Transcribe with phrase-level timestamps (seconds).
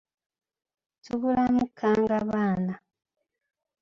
[1.03, 2.73] Tabulamu kkangabaana.